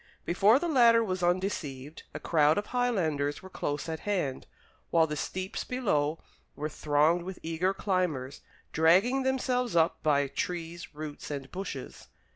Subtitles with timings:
[0.25, 4.47] Before the latter was undeceived, a crowd of Highlanders were close at hand,
[4.89, 6.17] while the steeps below
[6.55, 8.41] were thronged with eager climbers,
[8.71, 12.07] dragging themselves up by trees, roots, and bushes.